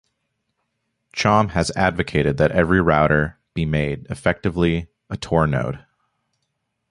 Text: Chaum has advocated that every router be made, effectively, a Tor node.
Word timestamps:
Chaum 1.13 1.49
has 1.49 1.69
advocated 1.75 2.37
that 2.37 2.51
every 2.51 2.81
router 2.81 3.37
be 3.53 3.65
made, 3.67 4.07
effectively, 4.09 4.87
a 5.11 5.17
Tor 5.17 5.45
node. 5.45 5.85